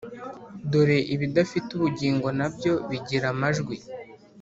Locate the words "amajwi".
3.33-3.75